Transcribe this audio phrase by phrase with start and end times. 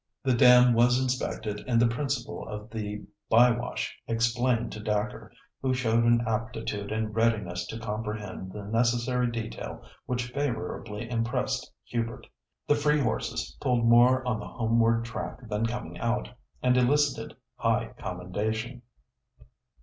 [0.23, 5.31] The dam was inspected and the principle of the "by wash" explained to Dacre,
[5.61, 12.25] who showed an aptitude and readiness to comprehend the necessary detail which favourably impressed Hubert.
[12.67, 16.29] The free horses pulled more on the homeward track than coming out,
[16.63, 18.81] and elicited high commendation.